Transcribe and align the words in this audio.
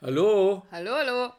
Hallo. 0.00 0.66
Hallo, 0.70 0.92
hallo. 0.94 1.32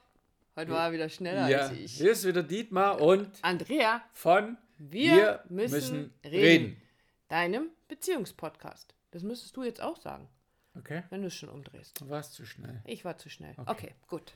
Heute 0.56 0.72
war 0.72 0.88
er 0.88 0.94
wieder 0.94 1.10
schneller 1.10 1.50
Ja, 1.50 1.60
als 1.62 1.72
ich. 1.72 1.94
hier 1.94 2.12
ist 2.12 2.26
wieder 2.26 2.44
Dietmar 2.44 3.00
und 3.02 3.28
Andrea, 3.42 4.04
von 4.14 4.58
wir, 4.78 5.44
müssen, 5.50 6.14
reden. 6.24 6.80
Deinem 7.30 7.70
Beziehungspodcast. 7.88 8.94
Das 9.12 9.24
müsstest 9.24 9.56
du 9.58 9.64
jetzt 9.64 9.82
auch 9.82 9.98
sagen, 10.00 10.28
Okay, 10.78 11.04
wenn 11.10 11.22
du 11.22 11.28
es 11.28 11.34
schon 11.36 11.50
umdrehst. 11.50 12.00
du 12.00 12.10
warst 12.10 12.34
zu 12.34 12.46
schnell. 12.46 12.82
Ich 12.86 13.04
war 13.04 13.18
zu 13.18 13.30
schnell. 13.30 13.56
Okay, 13.66 13.94
gut. 14.08 14.34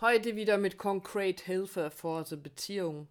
Heute 0.00 0.36
wieder 0.36 0.58
mit 0.58 0.78
Concrete 0.78 1.42
Hilfe 1.44 1.90
for 1.90 2.24
the 2.24 2.36
Beziehung. 2.36 3.08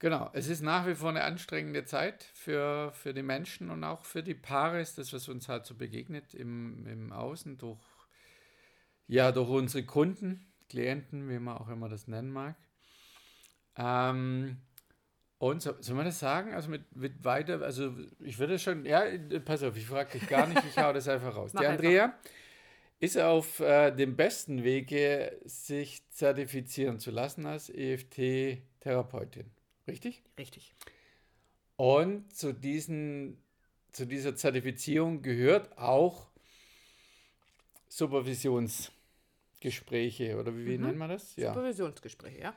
Genau, 0.00 0.30
es 0.32 0.48
ist 0.48 0.62
nach 0.62 0.86
wie 0.86 0.94
vor 0.94 1.10
eine 1.10 1.24
anstrengende 1.24 1.84
Zeit 1.84 2.22
für, 2.34 2.92
für 2.92 3.12
die 3.12 3.22
Menschen 3.22 3.70
und 3.70 3.82
auch 3.84 4.04
für 4.04 4.22
die 4.22 4.34
Paare 4.34 4.80
ist 4.80 4.96
das, 4.98 5.12
was 5.12 5.28
uns 5.28 5.48
halt 5.48 5.66
so 5.66 5.74
begegnet 5.74 6.34
im, 6.34 6.86
im 6.86 7.12
Außen 7.12 7.58
durch, 7.58 7.78
ja, 9.08 9.32
durch 9.32 9.48
unsere 9.48 9.84
Kunden, 9.84 10.46
Klienten, 10.68 11.28
wie 11.28 11.38
man 11.38 11.56
auch 11.56 11.68
immer 11.68 11.88
das 11.88 12.06
nennen 12.06 12.30
mag. 12.30 12.54
Ähm, 13.76 14.58
und 15.38 15.62
so, 15.62 15.72
soll 15.80 15.96
man 15.96 16.04
das 16.04 16.18
sagen? 16.18 16.52
Also 16.52 16.68
mit, 16.68 16.94
mit 16.94 17.24
weiter, 17.24 17.62
also 17.62 17.94
ich 18.20 18.38
würde 18.38 18.58
schon, 18.58 18.84
ja, 18.84 19.04
pass 19.44 19.62
auf, 19.62 19.76
ich 19.76 19.86
frage 19.86 20.18
dich 20.18 20.28
gar 20.28 20.46
nicht, 20.46 20.62
ich 20.64 20.76
hau 20.76 20.92
das 20.92 21.08
einfach 21.08 21.34
raus. 21.34 21.52
Die 21.52 21.58
einfach. 21.58 21.72
Andrea 21.72 22.18
ist 23.00 23.16
auf 23.18 23.60
äh, 23.60 23.92
dem 23.92 24.16
besten 24.16 24.64
Wege, 24.64 25.38
sich 25.44 26.02
zertifizieren 26.10 26.98
zu 26.98 27.12
lassen 27.12 27.46
als 27.46 27.70
EFT-Therapeutin. 27.70 29.50
Richtig? 29.86 30.22
Richtig. 30.36 30.74
Und 31.76 32.34
zu, 32.34 32.52
diesen, 32.52 33.40
zu 33.92 34.04
dieser 34.06 34.34
Zertifizierung 34.34 35.22
gehört 35.22 35.78
auch 35.78 36.28
Supervisionsgespräche 39.62 40.38
oder 40.38 40.54
wie, 40.56 40.66
wie 40.66 40.78
Mhm. 40.78 40.84
nennt 40.86 40.98
man 40.98 41.10
das? 41.10 41.34
Ja. 41.36 41.48
Supervisionsgespräche, 41.52 42.40
ja? 42.40 42.54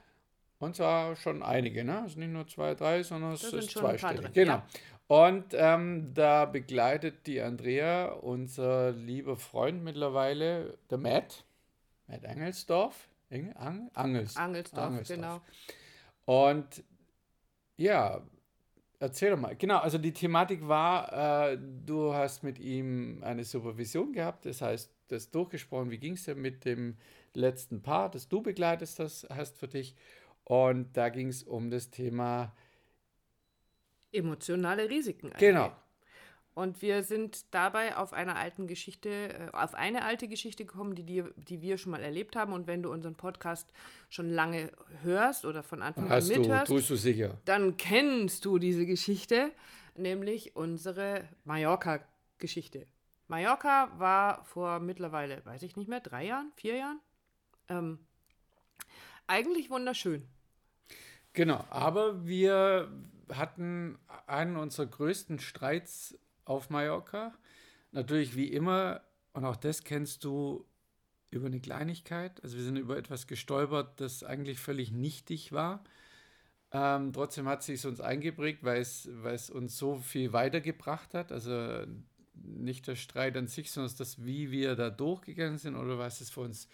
Und 0.60 0.76
zwar 0.76 1.16
schon 1.16 1.42
einige, 1.42 1.84
ne? 1.84 2.02
Also 2.04 2.20
nicht 2.20 2.30
nur 2.32 2.48
zwei, 2.48 2.76
drei, 2.76 3.02
sondern 3.04 3.34
es 3.34 3.42
Da 3.42 3.50
sind 3.50 3.60
ist 3.60 3.72
zweistellig. 3.72 4.32
Genau. 4.34 4.54
ja. 4.54 4.68
Und 5.08 5.46
ähm, 5.54 6.14
da 6.14 6.46
begleitet 6.46 7.26
die 7.28 7.42
Andrea 7.42 8.06
unser 8.12 8.92
lieber 8.92 9.36
Freund 9.36 9.84
mittlerweile, 9.84 10.78
der 10.90 11.00
Matt, 11.00 11.44
Matt 12.08 12.26
Angelsdorf. 12.26 13.08
Eng- 13.30 13.54
Ang, 13.56 13.90
Angels, 13.94 14.38
Angelsdorf, 14.38 14.86
Angelsdorf. 14.86 15.18
genau. 15.18 15.42
Und 16.26 16.84
ja, 17.78 18.22
erzähl 19.00 19.32
doch 19.32 19.40
mal. 19.40 19.56
Genau, 19.56 19.80
also 19.80 19.98
die 19.98 20.14
Thematik 20.14 20.68
war, 20.68 21.52
äh, 21.52 21.58
du 21.86 22.14
hast 22.14 22.44
mit 22.44 22.60
ihm 22.60 23.24
eine 23.24 23.44
Supervision 23.44 24.14
gehabt, 24.14 24.46
das 24.46 24.62
heißt, 24.62 24.92
das 25.12 25.32
durchgesprochen, 25.32 25.92
wie 25.92 25.98
ging 25.98 26.14
es 26.14 26.26
dir 26.26 26.36
mit 26.36 26.66
dem 26.66 26.98
letzten 27.34 27.82
Paar, 27.82 28.10
das 28.10 28.28
du 28.28 28.42
begleitest 28.42 29.00
das 29.00 29.28
hast 29.30 29.58
für 29.58 29.68
dich. 29.68 29.96
Und 30.44 30.98
da 30.98 31.10
ging 31.10 31.28
es 31.28 31.44
um 31.44 31.70
das 31.70 31.92
Thema, 31.92 32.54
Emotionale 34.12 34.90
Risiken. 34.90 35.28
eingehen. 35.32 35.54
genau, 35.54 35.72
Und 36.54 36.82
wir 36.82 37.04
sind 37.04 37.46
dabei 37.52 37.96
auf 37.96 38.12
einer 38.12 38.36
alten 38.36 38.68
Geschichte, 38.68 39.10
äh, 39.10 39.50
auf 39.54 39.74
eine 39.74 40.04
alte 40.04 40.28
Geschichte 40.28 40.66
gekommen, 40.66 40.96
die, 40.96 41.04
die, 41.04 41.24
die 41.38 41.62
wir 41.62 41.78
schon 41.78 41.92
mal 41.92 42.02
erlebt 42.02 42.36
haben. 42.36 42.52
Und 42.52 42.68
wenn 42.68 42.84
du 42.84 42.92
unseren 42.92 43.16
Podcast 43.16 43.72
schon 44.10 44.30
lange 44.30 44.72
hörst 45.04 45.46
oder 45.46 45.64
von 45.64 45.82
Anfang 45.82 46.06
an 46.06 46.10
hast 46.10 46.30
du, 46.30 46.40
mithörst, 46.40 46.68
tust 46.68 46.90
du 46.90 46.96
sicher. 46.96 47.40
dann 47.46 47.78
kennst 47.78 48.44
du 48.44 48.60
diese 48.60 48.86
Geschichte, 48.86 49.52
nämlich 49.96 50.56
unsere 50.58 51.30
Mallorca-Geschichte. 51.46 52.88
Mallorca 53.32 53.90
war 53.98 54.44
vor 54.44 54.82
mittlerweile, 54.82 55.44
weiß 55.46 55.64
ich 55.64 55.78
nicht 55.78 55.88
mehr, 55.88 56.02
drei 56.02 56.26
Jahren, 56.26 56.52
vier 56.58 56.76
Jahren, 56.76 57.00
ähm, 57.70 58.00
eigentlich 59.26 59.70
wunderschön. 59.70 60.28
Genau, 61.32 61.66
aber 61.70 62.26
wir 62.28 62.92
hatten 63.32 63.98
einen 64.28 64.58
unserer 64.58 64.86
größten 64.86 65.40
Streits 65.40 66.20
auf 66.44 66.70
Mallorca. 66.70 67.34
Natürlich 67.94 68.36
wie 68.36 68.52
immer, 68.52 69.00
und 69.32 69.46
auch 69.46 69.56
das 69.56 69.86
kennst 69.86 70.26
du 70.26 70.66
über 71.30 71.46
eine 71.48 71.62
Kleinigkeit. 71.62 72.44
Also 72.44 72.58
wir 72.58 72.66
sind 72.66 72.76
über 72.76 72.98
etwas 72.98 73.28
gestolpert, 73.28 74.02
das 74.02 74.26
eigentlich 74.26 74.60
völlig 74.60 74.92
nichtig 74.92 75.54
war. 75.54 75.86
Ähm, 76.74 77.14
trotzdem 77.14 77.48
hat 77.48 77.62
es 77.62 77.68
sich 77.68 77.86
uns 77.86 78.02
eingeprägt, 78.02 78.66
weil 78.66 78.82
es, 78.82 79.06
uns 79.50 79.78
so 79.78 80.00
viel 80.00 80.34
weitergebracht 80.34 81.14
hat. 81.14 81.32
Also 81.32 81.86
nicht 82.44 82.88
der 82.88 82.96
Streit 82.96 83.38
an 83.38 83.48
sich, 83.48 83.72
sondern 83.72 83.94
das, 83.98 84.26
wie 84.26 84.52
wir 84.52 84.76
da 84.76 84.90
durchgegangen 84.90 85.58
sind 85.58 85.76
oder 85.76 85.98
was 85.98 86.22
es 86.22 86.30
für 86.30 86.42
uns 86.42 86.68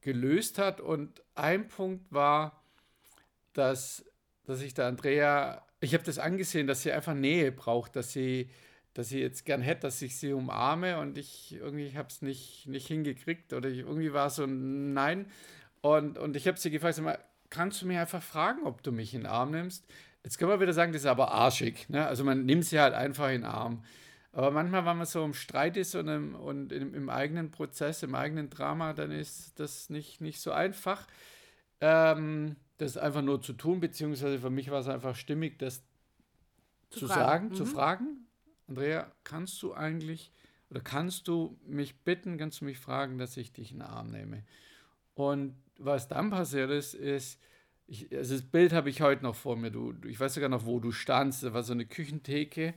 gelöst 0.00 0.58
hat. 0.58 0.80
Und 0.80 1.22
ein 1.34 1.68
Punkt 1.68 2.12
war, 2.12 2.62
dass, 3.52 4.04
dass 4.44 4.60
ich 4.60 4.74
der 4.74 4.86
Andrea, 4.86 5.64
ich 5.80 5.94
habe 5.94 6.04
das 6.04 6.18
angesehen, 6.18 6.66
dass 6.66 6.82
sie 6.82 6.92
einfach 6.92 7.14
Nähe 7.14 7.52
braucht, 7.52 7.96
dass 7.96 8.12
sie, 8.12 8.50
dass 8.94 9.08
sie 9.08 9.20
jetzt 9.20 9.46
gern 9.46 9.62
hätte, 9.62 9.82
dass 9.82 10.02
ich 10.02 10.16
sie 10.16 10.32
umarme 10.32 10.98
und 10.98 11.16
ich 11.16 11.54
irgendwie 11.54 11.96
habe 11.96 12.08
es 12.08 12.22
nicht, 12.22 12.66
nicht 12.66 12.86
hingekriegt 12.86 13.52
oder 13.52 13.68
ich, 13.68 13.78
irgendwie 13.78 14.12
war 14.12 14.30
so 14.30 14.44
ein 14.44 14.92
Nein. 14.92 15.26
Und, 15.80 16.18
und 16.18 16.36
ich 16.36 16.46
habe 16.46 16.58
sie 16.58 16.70
gefragt, 16.70 16.96
sag 16.96 17.04
mal, 17.04 17.18
kannst 17.50 17.82
du 17.82 17.86
mir 17.86 18.00
einfach 18.00 18.22
fragen, 18.22 18.64
ob 18.64 18.82
du 18.82 18.92
mich 18.92 19.14
in 19.14 19.22
den 19.22 19.26
Arm 19.26 19.50
nimmst? 19.50 19.84
Jetzt 20.24 20.38
können 20.38 20.50
wir 20.50 20.60
wieder 20.60 20.72
sagen, 20.72 20.92
das 20.92 21.02
ist 21.02 21.06
aber 21.06 21.32
arschig. 21.32 21.88
Ne? 21.88 22.06
Also 22.06 22.24
man 22.24 22.44
nimmt 22.44 22.64
sie 22.64 22.78
halt 22.78 22.94
einfach 22.94 23.26
in 23.26 23.42
den 23.42 23.44
Arm. 23.44 23.84
Aber 24.32 24.50
manchmal, 24.50 24.86
wenn 24.86 24.96
man 24.96 25.06
so 25.06 25.24
im 25.24 25.34
Streit 25.34 25.76
ist 25.76 25.94
und 25.94 26.08
im, 26.08 26.34
und 26.34 26.72
im, 26.72 26.94
im 26.94 27.08
eigenen 27.10 27.50
Prozess, 27.50 28.02
im 28.02 28.14
eigenen 28.14 28.48
Drama, 28.50 28.94
dann 28.94 29.10
ist 29.10 29.58
das 29.60 29.90
nicht, 29.90 30.20
nicht 30.20 30.40
so 30.40 30.52
einfach, 30.52 31.06
ähm, 31.80 32.56
das 32.78 32.96
einfach 32.96 33.22
nur 33.22 33.42
zu 33.42 33.52
tun, 33.52 33.80
beziehungsweise 33.80 34.38
für 34.38 34.50
mich 34.50 34.70
war 34.70 34.80
es 34.80 34.88
einfach 34.88 35.16
stimmig, 35.16 35.58
das 35.58 35.82
zu, 36.90 37.00
Zu 37.00 37.06
sagen, 37.06 37.22
fragen. 37.22 37.54
zu 37.54 37.64
Mhm. 37.64 37.68
fragen. 37.68 38.26
Andrea, 38.68 39.12
kannst 39.24 39.62
du 39.62 39.74
eigentlich 39.74 40.30
oder 40.70 40.80
kannst 40.80 41.28
du 41.28 41.58
mich 41.66 42.00
bitten, 42.00 42.38
kannst 42.38 42.60
du 42.60 42.64
mich 42.64 42.78
fragen, 42.78 43.18
dass 43.18 43.36
ich 43.36 43.52
dich 43.52 43.72
in 43.72 43.78
den 43.80 43.88
Arm 43.88 44.10
nehme? 44.10 44.44
Und 45.14 45.54
was 45.78 46.08
dann 46.08 46.30
passiert 46.30 46.70
ist, 46.70 46.94
ist, 46.94 47.40
ich, 47.86 48.10
also 48.16 48.34
das 48.34 48.44
Bild 48.44 48.72
habe 48.72 48.88
ich 48.88 49.02
heute 49.02 49.22
noch 49.22 49.34
vor 49.34 49.56
mir. 49.56 49.70
Du- 49.70 49.94
ich 50.06 50.18
weiß 50.18 50.34
sogar 50.34 50.48
noch, 50.48 50.64
wo 50.66 50.80
du 50.80 50.92
standst. 50.92 51.42
Da 51.42 51.52
war 51.52 51.62
so 51.62 51.72
eine 51.72 51.86
Küchentheke 51.86 52.74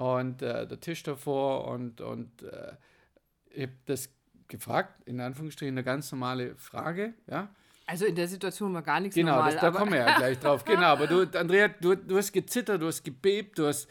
und 0.00 0.40
äh, 0.40 0.66
der 0.66 0.80
Tisch 0.80 1.02
davor 1.02 1.66
und, 1.68 2.00
und 2.00 2.42
äh, 2.42 2.72
ich 3.50 3.62
habe 3.64 3.72
das 3.84 4.08
gefragt, 4.48 5.02
in 5.06 5.20
Anführungsstrichen 5.20 5.74
eine 5.74 5.84
ganz 5.84 6.10
normale 6.10 6.56
Frage, 6.56 7.12
ja. 7.28 7.54
Also 7.86 8.06
in 8.06 8.14
der 8.14 8.26
Situation 8.26 8.72
war 8.72 8.82
gar 8.82 9.00
nichts 9.00 9.14
Genau, 9.14 9.34
normal. 9.36 9.52
das, 9.52 9.60
da 9.60 9.70
kommen 9.72 9.92
wir 9.92 9.98
ja 9.98 10.16
gleich 10.16 10.38
drauf. 10.40 10.64
Genau, 10.64 10.86
aber 10.86 11.06
du, 11.06 11.22
Andrea, 11.38 11.68
du, 11.68 11.96
du 11.96 12.16
hast 12.16 12.32
gezittert, 12.32 12.80
du 12.80 12.86
hast 12.86 13.02
gebebt, 13.02 13.58
du 13.58 13.66
hast, 13.66 13.88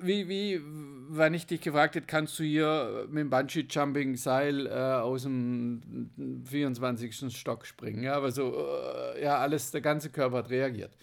wie, 0.00 0.28
wie, 0.28 0.60
wenn 1.08 1.32
ich 1.32 1.46
dich 1.46 1.62
gefragt 1.62 1.94
hätte, 1.94 2.06
kannst 2.06 2.38
du 2.38 2.42
hier 2.42 3.06
mit 3.08 3.20
dem 3.22 3.30
Bungee-Jumping-Seil 3.30 4.66
äh, 4.66 4.70
aus 4.70 5.22
dem 5.22 6.10
24. 6.44 7.34
Stock 7.34 7.64
springen? 7.64 8.02
Ja, 8.02 8.14
aber 8.14 8.30
so, 8.30 8.52
äh, 8.52 9.22
ja, 9.22 9.38
alles, 9.38 9.70
der 9.70 9.80
ganze 9.80 10.10
Körper 10.10 10.38
hat 10.38 10.50
reagiert. 10.50 10.94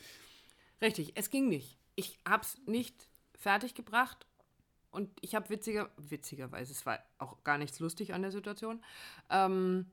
Richtig, 0.80 1.14
es 1.16 1.32
ging 1.32 1.50
nicht. 1.50 1.80
Ich 1.96 2.20
hab's 2.28 2.60
nicht 2.68 3.08
fertiggebracht 3.38 4.26
und 4.92 5.10
ich 5.22 5.36
habe 5.36 5.50
witziger, 5.50 5.90
witzigerweise, 5.98 6.72
es 6.72 6.86
war 6.86 7.00
auch 7.20 7.44
gar 7.44 7.58
nichts 7.58 7.80
lustig 7.80 8.14
an 8.14 8.22
der 8.22 8.32
Situation. 8.32 8.84
Ähm, 9.30 9.86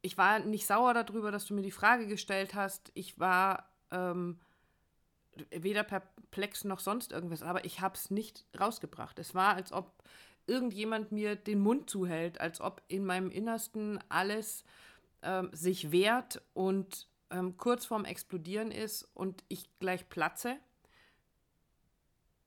ich 0.00 0.18
war 0.18 0.40
nicht 0.40 0.66
sauer 0.66 0.94
darüber, 0.94 1.30
dass 1.30 1.46
du 1.46 1.54
mir 1.54 1.62
die 1.62 1.70
Frage 1.70 2.06
gestellt 2.06 2.54
hast. 2.54 2.90
Ich 2.94 3.18
war 3.18 3.68
ähm, 3.90 4.40
weder 5.50 5.84
perplex 5.84 6.64
noch 6.64 6.80
sonst 6.80 7.12
irgendwas, 7.12 7.42
aber 7.42 7.64
ich 7.64 7.80
habe 7.80 7.94
es 7.94 8.10
nicht 8.10 8.44
rausgebracht. 8.58 9.18
Es 9.18 9.34
war, 9.34 9.54
als 9.54 9.72
ob 9.72 9.92
irgendjemand 10.46 11.12
mir 11.12 11.36
den 11.36 11.60
Mund 11.60 11.88
zuhält, 11.88 12.40
als 12.40 12.60
ob 12.60 12.82
in 12.88 13.04
meinem 13.04 13.30
Innersten 13.30 14.02
alles 14.08 14.64
ähm, 15.22 15.50
sich 15.52 15.92
wehrt 15.92 16.42
und 16.52 17.06
ähm, 17.30 17.56
kurz 17.56 17.86
vorm 17.86 18.04
Explodieren 18.04 18.70
ist 18.70 19.08
und 19.14 19.44
ich 19.48 19.68
gleich 19.78 20.08
platze. 20.08 20.56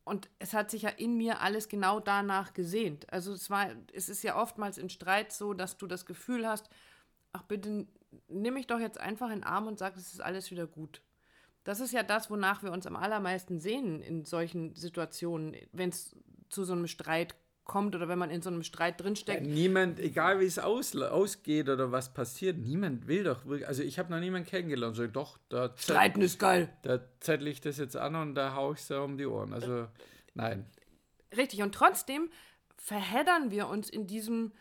Und 0.05 0.29
es 0.37 0.53
hat 0.53 0.69
sich 0.69 0.83
ja 0.83 0.89
in 0.89 1.17
mir 1.17 1.41
alles 1.41 1.67
genau 1.67 1.99
danach 1.99 2.53
gesehnt. 2.53 3.11
Also 3.11 3.33
es 3.33 3.49
war, 3.49 3.69
es 3.91 4.07
ist 4.07 4.23
ja 4.23 4.39
oftmals 4.39 4.77
in 4.77 4.89
Streit 4.89 5.33
so, 5.33 5.53
dass 5.53 5.77
du 5.77 5.87
das 5.87 6.05
Gefühl 6.05 6.47
hast, 6.47 6.69
ach 7.33 7.41
bitte 7.43 7.87
nimm 8.27 8.53
mich 8.53 8.67
doch 8.67 8.79
jetzt 8.79 8.99
einfach 8.99 9.27
in 9.27 9.39
den 9.39 9.43
Arm 9.43 9.67
und 9.67 9.79
sag, 9.79 9.97
es 9.97 10.13
ist 10.13 10.21
alles 10.21 10.51
wieder 10.51 10.67
gut. 10.67 11.01
Das 11.63 11.79
ist 11.79 11.91
ja 11.91 12.03
das, 12.03 12.29
wonach 12.29 12.61
wir 12.61 12.71
uns 12.71 12.85
am 12.85 12.95
allermeisten 12.95 13.59
sehnen 13.59 13.99
in 13.99 14.23
solchen 14.25 14.75
Situationen, 14.75 15.55
wenn 15.71 15.89
es 15.89 16.15
zu 16.49 16.63
so 16.63 16.73
einem 16.73 16.87
Streit 16.87 17.35
kommt 17.65 17.95
oder 17.95 18.07
wenn 18.07 18.19
man 18.19 18.29
in 18.29 18.41
so 18.41 18.49
einem 18.49 18.63
Streit 18.63 19.01
drinsteckt. 19.01 19.45
Niemand, 19.45 19.99
egal 19.99 20.39
wie 20.39 20.45
es 20.45 20.59
aus, 20.59 20.95
ausgeht 20.95 21.67
oder 21.67 21.91
was 21.91 22.13
passiert, 22.13 22.57
niemand 22.57 23.07
will 23.07 23.23
doch, 23.23 23.45
wirklich- 23.45 23.67
also 23.67 23.83
ich 23.83 23.99
habe 23.99 24.11
noch 24.13 24.19
niemanden 24.19 24.47
kennengelernt, 24.47 24.95
so 24.95 25.05
doch, 25.07 25.37
da, 25.49 25.73
Streiten 25.75 26.21
ist 26.21 26.39
geil. 26.39 26.69
da 26.83 26.99
zettel 27.19 27.47
ich 27.47 27.59
das 27.61 27.77
jetzt 27.77 27.97
an 27.97 28.15
und 28.15 28.35
da 28.35 28.53
hau 28.55 28.73
ich 28.73 28.81
so 28.81 29.01
um 29.03 29.17
die 29.17 29.25
Ohren. 29.25 29.51
Also 29.51 29.87
nein. 30.35 30.65
Richtig, 31.35 31.61
und 31.63 31.73
trotzdem 31.75 32.29
verheddern 32.77 33.49
wir 33.51 33.67
uns 33.67 33.89
in 33.89 34.05
diesem 34.07 34.53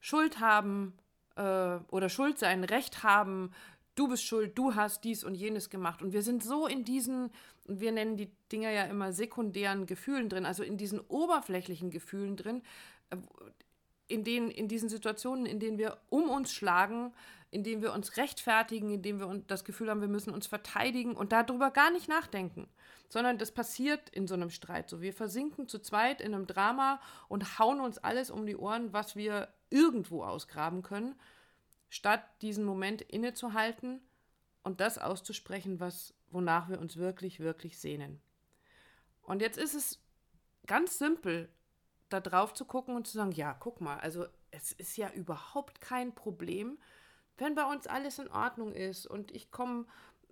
Schuld 0.00 0.40
haben 0.40 0.94
äh, 1.36 1.76
oder 1.90 2.08
Schuld 2.08 2.38
sein, 2.38 2.64
Recht 2.64 3.02
haben, 3.02 3.50
du 3.98 4.08
bist 4.08 4.24
schuld, 4.24 4.56
du 4.56 4.74
hast 4.74 5.04
dies 5.04 5.24
und 5.24 5.34
jenes 5.34 5.70
gemacht. 5.70 6.02
Und 6.02 6.12
wir 6.12 6.22
sind 6.22 6.42
so 6.44 6.66
in 6.66 6.84
diesen, 6.84 7.30
wir 7.66 7.92
nennen 7.92 8.16
die 8.16 8.30
Dinger 8.52 8.70
ja 8.70 8.84
immer 8.84 9.12
sekundären 9.12 9.86
Gefühlen 9.86 10.28
drin, 10.28 10.46
also 10.46 10.62
in 10.62 10.76
diesen 10.76 11.00
oberflächlichen 11.00 11.90
Gefühlen 11.90 12.36
drin, 12.36 12.62
äh, 13.10 13.16
in, 14.06 14.24
denen, 14.24 14.50
in 14.50 14.68
diesen 14.68 14.88
Situationen, 14.88 15.46
in 15.46 15.60
denen 15.60 15.78
wir 15.78 15.98
um 16.08 16.30
uns 16.30 16.52
schlagen, 16.52 17.12
in 17.50 17.64
denen 17.64 17.82
wir 17.82 17.92
uns 17.92 18.16
rechtfertigen, 18.16 18.90
in 18.90 19.02
denen 19.02 19.20
wir 19.20 19.42
das 19.46 19.64
Gefühl 19.64 19.90
haben, 19.90 20.00
wir 20.00 20.08
müssen 20.08 20.32
uns 20.32 20.46
verteidigen 20.46 21.14
und 21.14 21.32
darüber 21.32 21.70
gar 21.70 21.90
nicht 21.90 22.08
nachdenken, 22.08 22.68
sondern 23.08 23.38
das 23.38 23.52
passiert 23.52 24.08
in 24.10 24.26
so 24.26 24.34
einem 24.34 24.50
Streit. 24.50 24.88
So, 24.88 25.00
wir 25.00 25.12
versinken 25.12 25.66
zu 25.66 25.78
zweit 25.78 26.20
in 26.20 26.34
einem 26.34 26.46
Drama 26.46 27.00
und 27.28 27.58
hauen 27.58 27.80
uns 27.80 27.98
alles 27.98 28.30
um 28.30 28.46
die 28.46 28.56
Ohren, 28.56 28.92
was 28.92 29.16
wir 29.16 29.48
irgendwo 29.70 30.24
ausgraben 30.24 30.82
können, 30.82 31.14
statt 31.88 32.22
diesen 32.42 32.64
Moment 32.64 33.02
innezuhalten 33.02 34.00
und 34.62 34.80
das 34.80 34.98
auszusprechen, 34.98 35.80
was, 35.80 36.14
wonach 36.30 36.68
wir 36.68 36.78
uns 36.78 36.96
wirklich, 36.96 37.40
wirklich 37.40 37.78
sehnen. 37.78 38.20
Und 39.22 39.42
jetzt 39.42 39.58
ist 39.58 39.74
es 39.74 40.02
ganz 40.66 40.98
simpel, 40.98 41.48
da 42.08 42.20
drauf 42.20 42.54
zu 42.54 42.64
gucken 42.64 42.96
und 42.96 43.06
zu 43.06 43.16
sagen, 43.16 43.32
ja, 43.32 43.54
guck 43.54 43.80
mal, 43.80 43.98
also 43.98 44.26
es 44.50 44.72
ist 44.72 44.96
ja 44.96 45.10
überhaupt 45.10 45.80
kein 45.80 46.14
Problem, 46.14 46.78
wenn 47.36 47.54
bei 47.54 47.64
uns 47.64 47.86
alles 47.86 48.18
in 48.18 48.28
Ordnung 48.28 48.72
ist 48.72 49.06
und 49.06 49.30
ich 49.30 49.50
komme 49.50 49.86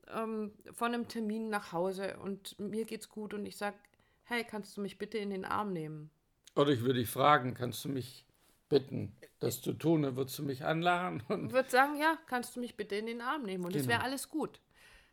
ähm, 0.08 0.52
von 0.72 0.94
einem 0.94 1.08
Termin 1.08 1.48
nach 1.48 1.72
Hause 1.72 2.18
und 2.18 2.58
mir 2.58 2.84
geht's 2.84 3.08
gut 3.08 3.34
und 3.34 3.46
ich 3.46 3.56
sage, 3.56 3.76
hey, 4.24 4.44
kannst 4.44 4.76
du 4.76 4.80
mich 4.80 4.98
bitte 4.98 5.18
in 5.18 5.30
den 5.30 5.44
Arm 5.44 5.72
nehmen? 5.72 6.10
Oder 6.54 6.70
ich 6.70 6.80
würde 6.80 6.98
dich 6.98 7.10
fragen, 7.10 7.54
kannst 7.54 7.84
du 7.84 7.88
mich 7.88 8.26
bitten, 8.68 9.16
das 9.38 9.60
zu 9.60 9.72
tun? 9.72 10.02
Dann 10.02 10.16
würdest 10.16 10.38
du 10.38 10.42
mich 10.42 10.64
anlachen. 10.64 11.22
Und 11.28 11.52
würde 11.52 11.70
sagen, 11.70 11.96
ja, 11.96 12.18
kannst 12.26 12.56
du 12.56 12.60
mich 12.60 12.76
bitte 12.76 12.96
in 12.96 13.06
den 13.06 13.20
Arm 13.20 13.42
nehmen 13.42 13.64
und 13.64 13.74
es 13.74 13.82
genau. 13.82 13.94
wäre 13.94 14.02
alles 14.02 14.28
gut. 14.28 14.60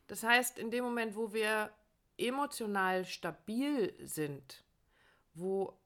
Das 0.08 0.24
heißt, 0.24 0.58
in 0.58 0.72
dem 0.72 0.84
Moment, 0.84 1.16
wo 1.16 1.34
wir 1.34 1.72
emotional 2.18 3.06
stabil 3.06 3.94
sind, 4.00 4.64
wo 5.34 5.78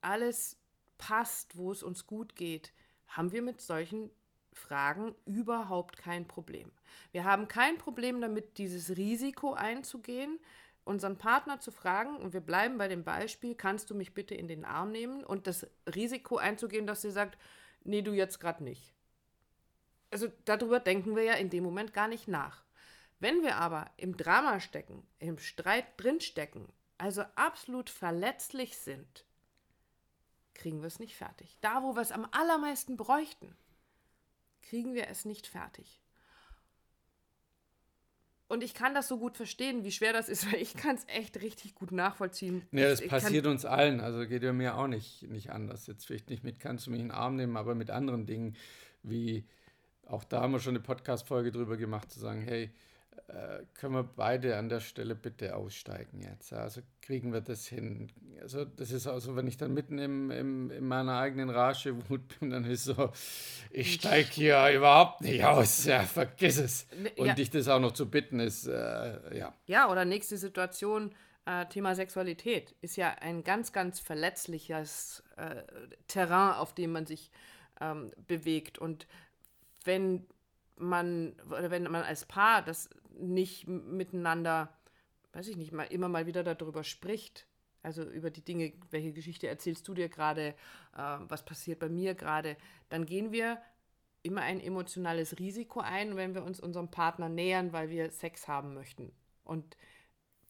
alles 0.00 0.58
passt, 0.98 1.56
wo 1.56 1.72
es 1.72 1.82
uns 1.82 2.06
gut 2.06 2.36
geht, 2.36 2.72
haben 3.08 3.32
wir 3.32 3.42
mit 3.42 3.60
solchen 3.60 4.10
Fragen 4.52 5.14
überhaupt 5.26 5.96
kein 5.96 6.26
Problem. 6.26 6.70
Wir 7.12 7.24
haben 7.24 7.48
kein 7.48 7.78
Problem 7.78 8.20
damit, 8.20 8.58
dieses 8.58 8.96
Risiko 8.96 9.54
einzugehen, 9.54 10.38
unseren 10.84 11.16
Partner 11.18 11.60
zu 11.60 11.70
fragen, 11.72 12.16
und 12.16 12.32
wir 12.32 12.40
bleiben 12.40 12.78
bei 12.78 12.88
dem 12.88 13.04
Beispiel, 13.04 13.54
kannst 13.54 13.90
du 13.90 13.94
mich 13.94 14.14
bitte 14.14 14.34
in 14.34 14.48
den 14.48 14.64
Arm 14.64 14.92
nehmen 14.92 15.24
und 15.24 15.46
das 15.46 15.66
Risiko 15.94 16.36
einzugehen, 16.36 16.86
dass 16.86 17.02
sie 17.02 17.10
sagt, 17.10 17.38
nee, 17.84 18.02
du 18.02 18.12
jetzt 18.12 18.38
gerade 18.40 18.62
nicht. 18.62 18.92
Also 20.10 20.28
darüber 20.44 20.80
denken 20.80 21.16
wir 21.16 21.24
ja 21.24 21.34
in 21.34 21.50
dem 21.50 21.64
Moment 21.64 21.92
gar 21.92 22.08
nicht 22.08 22.28
nach. 22.28 22.64
Wenn 23.18 23.42
wir 23.42 23.56
aber 23.56 23.90
im 23.96 24.16
Drama 24.16 24.60
stecken, 24.60 25.06
im 25.18 25.38
Streit 25.38 25.86
drinstecken, 25.96 26.68
also 26.98 27.22
absolut 27.34 27.90
verletzlich 27.90 28.76
sind, 28.76 29.24
kriegen 30.52 30.82
wir 30.82 30.86
es 30.86 30.98
nicht 30.98 31.16
fertig. 31.16 31.56
Da, 31.60 31.82
wo 31.82 31.96
wir 31.96 32.02
es 32.02 32.12
am 32.12 32.28
allermeisten 32.30 32.96
bräuchten, 32.96 33.56
kriegen 34.62 34.94
wir 34.94 35.08
es 35.08 35.24
nicht 35.24 35.46
fertig. 35.46 36.00
Und 38.54 38.62
ich 38.62 38.72
kann 38.72 38.94
das 38.94 39.08
so 39.08 39.18
gut 39.18 39.36
verstehen, 39.36 39.82
wie 39.82 39.90
schwer 39.90 40.12
das 40.12 40.28
ist, 40.28 40.46
weil 40.52 40.62
ich 40.62 40.74
kann 40.74 40.94
es 40.94 41.04
echt 41.08 41.42
richtig 41.42 41.74
gut 41.74 41.90
nachvollziehen. 41.90 42.62
Ja, 42.70 42.88
das 42.88 43.00
ich, 43.00 43.08
passiert 43.08 43.46
uns 43.46 43.64
allen. 43.64 44.00
Also 44.00 44.28
geht 44.28 44.44
ja 44.44 44.52
mir 44.52 44.76
auch 44.76 44.86
nicht, 44.86 45.28
nicht 45.28 45.50
anders. 45.50 45.88
Jetzt 45.88 46.06
vielleicht 46.06 46.30
nicht 46.30 46.44
mit, 46.44 46.60
kannst 46.60 46.86
du 46.86 46.92
mich 46.92 47.00
in 47.00 47.08
den 47.08 47.14
Arm 47.14 47.34
nehmen, 47.34 47.56
aber 47.56 47.74
mit 47.74 47.90
anderen 47.90 48.26
Dingen, 48.26 48.54
wie 49.02 49.44
auch 50.06 50.22
da 50.22 50.42
haben 50.42 50.52
wir 50.52 50.60
schon 50.60 50.76
eine 50.76 50.84
Podcast-Folge 50.84 51.50
drüber 51.50 51.76
gemacht, 51.76 52.12
zu 52.12 52.20
sagen, 52.20 52.42
hey, 52.42 52.70
äh, 53.28 53.64
können 53.74 53.94
wir 53.94 54.02
beide 54.02 54.56
an 54.56 54.68
der 54.68 54.80
Stelle 54.80 55.14
bitte 55.14 55.56
aussteigen 55.56 56.20
jetzt? 56.20 56.52
Also 56.52 56.82
kriegen 57.00 57.32
wir 57.32 57.40
das 57.40 57.66
hin? 57.66 58.10
Also 58.40 58.64
das 58.64 58.90
ist 58.90 59.06
also, 59.06 59.34
wenn 59.36 59.46
ich 59.46 59.56
dann 59.56 59.72
mitten 59.74 59.98
im, 59.98 60.30
im, 60.30 60.70
in 60.70 60.86
meiner 60.86 61.18
eigenen 61.18 61.50
Rage 61.50 61.96
Wut 62.08 62.38
bin, 62.38 62.50
dann 62.50 62.64
ist 62.64 62.84
so, 62.84 63.12
ich 63.70 63.94
steige 63.94 64.28
hier 64.30 64.68
überhaupt 64.70 65.22
nicht 65.22 65.44
aus, 65.44 65.84
ja, 65.84 66.02
vergiss 66.02 66.58
es. 66.58 66.86
Ne, 66.96 67.10
Und 67.16 67.26
ja. 67.26 67.34
dich 67.34 67.50
das 67.50 67.68
auch 67.68 67.80
noch 67.80 67.92
zu 67.92 68.10
bitten 68.10 68.40
ist, 68.40 68.66
äh, 68.66 69.36
ja. 69.36 69.54
Ja, 69.66 69.90
oder 69.90 70.04
nächste 70.04 70.36
Situation, 70.36 71.14
äh, 71.46 71.66
Thema 71.66 71.94
Sexualität, 71.94 72.74
ist 72.82 72.96
ja 72.96 73.14
ein 73.20 73.44
ganz, 73.44 73.72
ganz 73.72 74.00
verletzliches 74.00 75.22
äh, 75.36 75.62
Terrain, 76.08 76.54
auf 76.54 76.74
dem 76.74 76.92
man 76.92 77.06
sich 77.06 77.30
ähm, 77.80 78.12
bewegt. 78.26 78.78
Und 78.78 79.06
wenn 79.84 80.26
man, 80.76 81.34
oder 81.46 81.70
wenn 81.70 81.84
man 81.84 82.02
als 82.02 82.24
Paar 82.24 82.62
das 82.62 82.88
nicht 83.18 83.66
miteinander, 83.66 84.72
weiß 85.32 85.48
ich 85.48 85.56
nicht, 85.56 85.72
mal 85.72 85.84
immer 85.84 86.08
mal 86.08 86.26
wieder 86.26 86.42
darüber 86.42 86.84
spricht. 86.84 87.46
Also 87.82 88.02
über 88.02 88.30
die 88.30 88.44
Dinge, 88.44 88.72
welche 88.90 89.12
Geschichte 89.12 89.46
erzählst 89.46 89.86
du 89.86 89.94
dir 89.94 90.08
gerade, 90.08 90.54
äh, 90.96 91.18
was 91.28 91.44
passiert 91.44 91.80
bei 91.80 91.88
mir 91.88 92.14
gerade, 92.14 92.56
dann 92.88 93.04
gehen 93.04 93.30
wir 93.30 93.60
immer 94.22 94.40
ein 94.40 94.58
emotionales 94.58 95.38
Risiko 95.38 95.80
ein, 95.80 96.16
wenn 96.16 96.34
wir 96.34 96.44
uns 96.44 96.60
unserem 96.60 96.90
Partner 96.90 97.28
nähern, 97.28 97.72
weil 97.74 97.90
wir 97.90 98.10
Sex 98.10 98.48
haben 98.48 98.72
möchten. 98.72 99.12
Und 99.44 99.76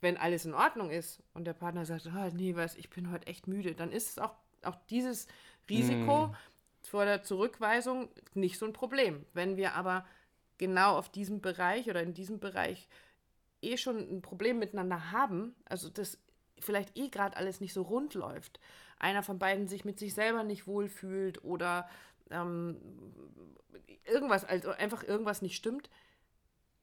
wenn 0.01 0.17
alles 0.17 0.45
in 0.45 0.55
Ordnung 0.55 0.91
ist 0.91 1.23
und 1.35 1.45
der 1.45 1.55
Partner 1.55 1.85
sagt, 1.85 2.07
oh, 2.07 2.31
nee, 2.35 2.55
was, 2.55 2.77
ich 2.77 2.89
bin 2.89 3.11
heute 3.11 3.27
echt 3.27 3.49
müde, 3.49 3.75
dann 3.75 3.91
ist 3.91 4.11
es 4.11 4.19
auch, 4.19 4.35
auch 4.63 4.77
dieses 4.91 5.27
Risiko 5.69 6.29
mm. 6.29 6.37
vor 6.83 7.05
der 7.05 7.25
Zurückweisung 7.25 8.09
nicht 8.35 8.59
so 8.59 8.67
ein 8.67 8.73
Problem. 8.73 9.27
Wenn 9.33 9.57
wir 9.57 9.75
aber 9.75 10.07
genau 10.59 10.97
auf 10.97 11.09
diesem 11.11 11.41
Bereich 11.41 11.89
oder 11.89 12.03
in 12.03 12.15
diesem 12.15 12.41
Bereich 12.41 12.89
eh 13.63 13.77
schon 13.77 13.99
ein 13.99 14.23
Problem 14.23 14.59
miteinander 14.59 15.11
haben, 15.11 15.55
also 15.65 15.89
das 15.89 16.19
vielleicht 16.59 16.97
eh 16.97 17.09
gerade 17.09 17.37
alles 17.37 17.61
nicht 17.61 17.73
so 17.73 17.83
rund 17.83 18.15
läuft, 18.15 18.61
einer 18.99 19.23
von 19.23 19.39
beiden 19.39 19.69
sich 19.69 19.85
mit 19.85 19.99
sich 19.99 20.15
selber 20.15 20.45
nicht 20.45 20.67
wohlfühlt 20.67 21.43
oder 21.45 21.89
ähm, 22.31 22.81
irgendwas, 24.05 24.45
also 24.45 24.71
einfach 24.71 25.03
irgendwas 25.03 25.43
nicht 25.43 25.57
stimmt, 25.57 25.91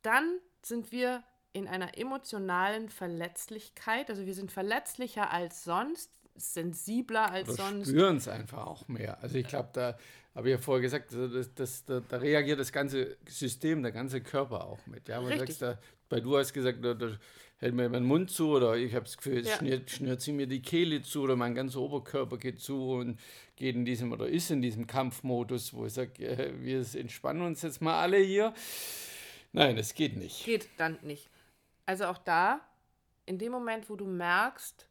dann 0.01 0.39
sind 0.61 0.91
wir 0.91 1.23
in 1.53 1.67
einer 1.67 1.97
emotionalen 1.97 2.89
Verletzlichkeit, 2.89 4.09
also 4.09 4.25
wir 4.25 4.33
sind 4.33 4.51
verletzlicher 4.51 5.31
als 5.31 5.63
sonst, 5.63 6.20
sensibler 6.41 7.31
als 7.31 7.49
Oder 7.49 7.63
sonst. 7.63 7.89
spüren 7.89 8.17
es 8.17 8.27
einfach 8.27 8.65
auch 8.65 8.87
mehr. 8.87 9.21
Also 9.21 9.37
ich 9.37 9.47
glaube, 9.47 9.69
da 9.73 9.97
habe 10.35 10.49
ich 10.49 10.53
ja 10.53 10.57
vorher 10.57 10.81
gesagt, 10.81 11.13
das, 11.13 11.53
das, 11.53 11.85
da, 11.85 11.99
da, 11.99 12.17
reagiert 12.17 12.59
das 12.59 12.71
ganze 12.71 13.17
System, 13.27 13.83
der 13.83 13.91
ganze 13.91 14.21
Körper 14.21 14.65
auch 14.65 14.85
mit. 14.87 15.07
Ja, 15.07 15.21
man 15.21 15.37
sagst, 15.37 15.61
da, 15.61 15.77
bei 16.09 16.19
du 16.19 16.37
hast 16.37 16.53
gesagt, 16.53 16.83
da, 16.83 16.93
da 16.93 17.17
hält 17.57 17.75
mir 17.75 17.89
mein 17.89 18.03
Mund 18.03 18.31
zu 18.31 18.49
oder 18.49 18.75
ich 18.75 18.95
habe 18.95 19.05
das 19.05 19.17
Gefühl, 19.17 19.37
jetzt 19.37 19.49
ja. 19.49 19.57
schnürt, 19.57 19.89
schnürt 19.91 20.21
sie 20.21 20.31
mir 20.31 20.47
die 20.47 20.61
Kehle 20.61 21.01
zu 21.01 21.21
oder 21.21 21.35
mein 21.35 21.53
ganzer 21.53 21.79
Oberkörper 21.79 22.37
geht 22.37 22.59
zu 22.59 22.93
und 22.93 23.19
geht 23.55 23.75
in 23.75 23.85
diesem 23.85 24.11
oder 24.11 24.27
ist 24.27 24.49
in 24.49 24.61
diesem 24.61 24.87
Kampfmodus, 24.87 25.73
wo 25.73 25.85
ich 25.85 25.93
sage, 25.93 26.25
äh, 26.25 26.53
wir 26.59 26.85
entspannen 26.95 27.43
uns 27.43 27.61
jetzt 27.61 27.81
mal 27.81 27.99
alle 27.99 28.17
hier. 28.17 28.53
Nein, 29.53 29.75
das 29.75 29.93
geht 29.93 30.17
nicht. 30.17 30.45
Geht 30.45 30.69
dann 30.77 30.97
nicht. 31.03 31.29
Also 31.85 32.05
auch 32.05 32.17
da, 32.17 32.61
in 33.25 33.37
dem 33.37 33.51
Moment, 33.51 33.89
wo 33.89 33.95
du 33.95 34.05
merkst, 34.05 34.87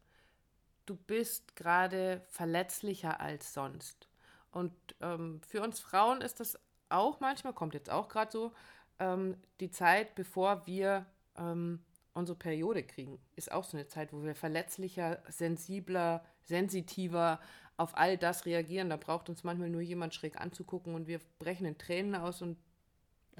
du 0.90 0.96
bist 0.96 1.54
gerade 1.54 2.20
verletzlicher 2.26 3.20
als 3.20 3.54
sonst. 3.54 4.08
Und 4.50 4.72
ähm, 5.00 5.40
für 5.46 5.62
uns 5.62 5.78
Frauen 5.78 6.20
ist 6.20 6.40
das 6.40 6.58
auch 6.88 7.20
manchmal, 7.20 7.52
kommt 7.52 7.74
jetzt 7.74 7.90
auch 7.90 8.08
gerade 8.08 8.32
so, 8.32 8.52
ähm, 8.98 9.36
die 9.60 9.70
Zeit, 9.70 10.16
bevor 10.16 10.66
wir 10.66 11.06
ähm, 11.38 11.78
unsere 12.12 12.36
Periode 12.36 12.82
kriegen, 12.82 13.20
ist 13.36 13.52
auch 13.52 13.62
so 13.62 13.76
eine 13.76 13.86
Zeit, 13.86 14.12
wo 14.12 14.24
wir 14.24 14.34
verletzlicher, 14.34 15.22
sensibler, 15.28 16.24
sensitiver 16.42 17.38
auf 17.76 17.96
all 17.96 18.18
das 18.18 18.44
reagieren. 18.44 18.90
Da 18.90 18.96
braucht 18.96 19.28
uns 19.28 19.44
manchmal 19.44 19.70
nur 19.70 19.82
jemand 19.82 20.12
schräg 20.12 20.40
anzugucken 20.40 20.96
und 20.96 21.06
wir 21.06 21.20
brechen 21.38 21.66
in 21.66 21.78
Tränen 21.78 22.16
aus 22.16 22.42
und 22.42 22.58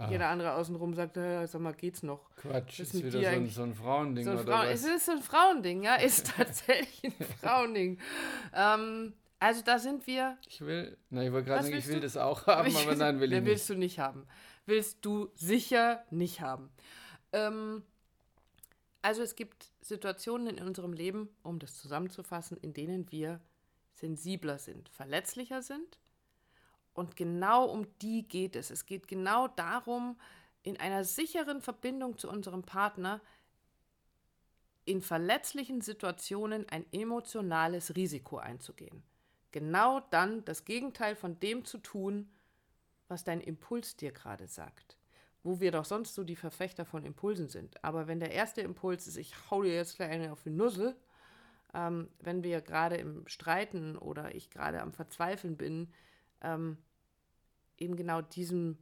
Ah. 0.00 0.11
Jeder 0.11 0.28
andere 0.28 0.54
außenrum 0.54 0.95
sagt, 0.95 1.16
sag 1.16 1.61
mal, 1.61 1.75
geht's 1.75 2.02
noch? 2.02 2.35
Quatsch, 2.37 2.80
ist, 2.80 2.95
ist 2.95 3.04
wieder 3.04 3.21
so 3.21 3.26
ein, 3.26 3.49
so 3.49 3.62
ein, 3.64 3.75
Frauending 3.75 4.25
so 4.25 4.30
ein 4.30 4.38
oder 4.38 4.52
was? 4.52 4.71
Es 4.71 4.85
ist 4.87 5.11
ein 5.11 5.21
Frauending, 5.21 5.83
ja, 5.83 5.97
ist 5.97 6.26
tatsächlich 6.37 7.12
ein 7.21 7.26
Frauending. 7.42 7.99
Ähm, 8.54 9.12
also 9.38 9.61
da 9.62 9.78
sind 9.78 10.07
wir. 10.07 10.38
Ich 10.49 10.62
will, 10.62 10.97
na, 11.11 11.23
ich 11.23 11.33
wollte 11.33 11.49
gerade 11.49 11.64
sagen, 11.64 11.76
ich 11.76 11.87
will 11.87 11.97
du? 11.97 12.00
das 12.00 12.16
auch 12.16 12.47
haben, 12.47 12.75
aber 12.76 12.95
nein, 12.95 13.21
will 13.21 13.30
ich 13.30 13.40
nicht. 13.40 13.47
willst 13.47 13.69
du 13.69 13.75
nicht 13.75 13.99
haben. 13.99 14.26
Willst 14.64 15.04
du 15.04 15.28
sicher 15.35 16.02
nicht 16.11 16.40
haben. 16.40 16.71
Ähm, 17.35 17.83
also 19.02 19.21
es 19.21 19.37
gibt 19.37 19.71
Situationen 19.83 20.47
in 20.47 20.64
unserem 20.64 20.95
Leben, 20.95 21.28
um 21.42 21.59
das 21.59 21.76
zusammenzufassen, 21.76 22.57
in 22.57 22.73
denen 22.73 23.12
wir 23.12 23.40
sensibler 23.92 24.59
sind, 24.59 24.88
verletzlicher 24.88 25.61
sind 25.61 25.99
und 26.94 27.16
genau 27.16 27.64
um 27.66 27.87
die 28.00 28.26
geht 28.26 28.56
es. 28.56 28.70
Es 28.70 28.87
geht 28.87 29.09
genau 29.09 29.49
darum, 29.49 30.18
in 30.62 30.78
einer 30.78 31.04
sicheren 31.04 31.62
Verbindung 31.62 32.18
zu 32.18 32.28
unserem 32.28 32.62
Partner 32.62 33.20
in 34.85 35.00
verletzlichen 35.00 35.80
Situationen 35.80 36.68
ein 36.68 36.85
emotionales 36.92 37.94
Risiko 37.97 38.38
einzugehen. 38.38 39.02
Genau 39.52 40.00
dann 40.11 40.44
das 40.44 40.64
Gegenteil 40.64 41.16
von 41.16 41.38
dem 41.40 41.64
zu 41.64 41.78
tun, 41.78 42.28
was 43.09 43.25
dein 43.25 43.40
Impuls 43.40 43.97
dir 43.97 44.12
gerade 44.12 44.47
sagt. 44.47 44.97
Wo 45.42 45.61
wir 45.61 45.73
doch 45.73 45.85
sonst 45.85 46.14
so 46.14 46.23
die 46.25 46.37
Verfechter 46.37 46.85
von 46.85 47.04
Impulsen 47.04 47.49
sind. 47.49 47.82
Aber 47.82 48.06
wenn 48.06 48.20
der 48.20 48.32
erste 48.32 48.61
Impuls 48.61 49.06
ist, 49.06 49.16
ich 49.16 49.35
hau 49.50 49.62
dir 49.62 49.75
jetzt 49.75 49.97
gleich 49.97 50.11
eine 50.11 50.32
auf 50.32 50.42
die 50.42 50.50
Nussel, 50.50 50.94
ähm, 51.73 52.09
wenn 52.20 52.42
wir 52.42 52.61
gerade 52.61 52.97
im 52.97 53.26
Streiten 53.26 53.97
oder 53.97 54.35
ich 54.35 54.50
gerade 54.50 54.80
am 54.82 54.92
Verzweifeln 54.92 55.56
bin, 55.56 55.88
ähm, 56.42 56.76
eben 57.78 57.97
genau 57.97 58.23
diesem 58.23 58.78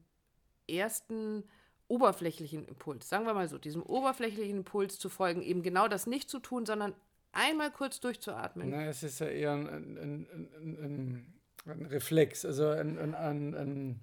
ersten 0.68 1.44
oberflächlichen 1.88 2.66
Impuls, 2.66 3.08
sagen 3.08 3.24
wir 3.24 3.34
mal 3.34 3.48
so, 3.48 3.58
diesem 3.58 3.82
oberflächlichen 3.82 4.58
Impuls 4.58 4.98
zu 4.98 5.08
folgen, 5.08 5.42
eben 5.42 5.62
genau 5.62 5.88
das 5.88 6.06
nicht 6.06 6.28
zu 6.28 6.38
tun, 6.38 6.66
sondern 6.66 6.94
einmal 7.32 7.70
kurz 7.70 8.00
durchzuatmen. 8.00 8.70
Na, 8.70 8.86
es 8.86 9.02
ist 9.02 9.20
ja 9.20 9.26
eher 9.26 9.52
ein, 9.52 9.66
ein, 9.66 10.26
ein, 10.60 11.34
ein 11.66 11.86
Reflex, 11.86 12.44
also 12.44 12.68
ein, 12.68 14.00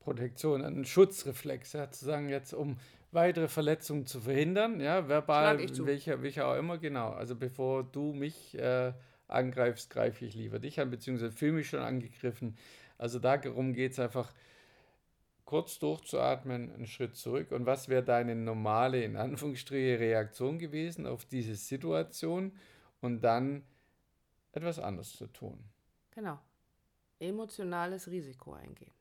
Protektion, 0.00 0.64
ein 0.64 0.84
Schutzreflex, 0.84 1.72
ja, 1.74 1.90
zu 1.90 2.04
sagen, 2.04 2.28
jetzt 2.28 2.54
um 2.54 2.78
weitere 3.10 3.48
Verletzungen 3.48 4.06
zu 4.06 4.20
verhindern, 4.20 4.80
ja, 4.80 5.08
verbal, 5.08 5.58
welcher, 5.58 6.22
welcher 6.22 6.48
auch 6.48 6.56
immer, 6.56 6.78
genau. 6.78 7.10
Also 7.10 7.36
bevor 7.36 7.84
du 7.84 8.12
mich 8.12 8.56
äh, 8.58 8.92
angreifst, 9.28 9.90
greife 9.90 10.24
ich 10.24 10.34
lieber 10.34 10.58
dich 10.58 10.80
an, 10.80 10.90
beziehungsweise 10.90 11.32
fühle 11.32 11.52
mich 11.52 11.68
schon 11.68 11.80
angegriffen. 11.80 12.56
Also 12.98 13.18
darum 13.18 13.72
geht 13.72 13.92
es 13.92 13.98
einfach, 13.98 14.32
kurz 15.48 15.78
durchzuatmen, 15.78 16.74
einen 16.74 16.86
Schritt 16.86 17.16
zurück. 17.16 17.52
Und 17.52 17.64
was 17.64 17.88
wäre 17.88 18.04
deine 18.04 18.34
normale, 18.34 19.02
in 19.02 19.16
Anführungsstriche, 19.16 19.98
Reaktion 19.98 20.58
gewesen 20.58 21.06
auf 21.06 21.24
diese 21.24 21.54
Situation 21.54 22.52
und 23.00 23.22
dann 23.22 23.64
etwas 24.52 24.78
anderes 24.78 25.16
zu 25.16 25.26
tun? 25.28 25.58
Genau. 26.10 26.38
Emotionales 27.18 28.10
Risiko 28.10 28.52
eingehen. 28.52 28.92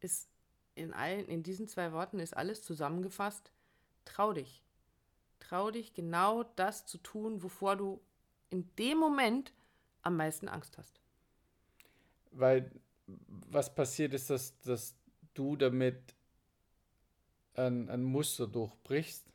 Ist 0.00 0.28
in, 0.74 0.92
allen, 0.92 1.26
in 1.26 1.44
diesen 1.44 1.68
zwei 1.68 1.92
Worten 1.92 2.18
ist 2.18 2.36
alles 2.36 2.64
zusammengefasst. 2.64 3.52
Trau 4.04 4.32
dich. 4.32 4.64
Trau 5.38 5.70
dich, 5.70 5.94
genau 5.94 6.42
das 6.56 6.86
zu 6.86 6.98
tun, 6.98 7.40
wovor 7.44 7.76
du 7.76 8.00
in 8.52 8.68
dem 8.78 8.98
Moment 8.98 9.52
am 10.02 10.16
meisten 10.16 10.48
Angst 10.48 10.78
hast. 10.78 11.00
Weil 12.30 12.70
was 13.06 13.74
passiert 13.74 14.14
ist, 14.14 14.30
dass, 14.30 14.58
dass 14.60 14.94
du 15.34 15.56
damit 15.56 16.14
ein, 17.54 17.88
ein 17.88 18.02
Muster 18.02 18.46
durchbrichst. 18.46 19.26